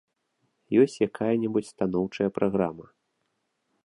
Ёсць 0.83 0.95
якая-небудзь 1.07 1.69
станоўчая 1.75 2.29
праграма? 2.39 2.85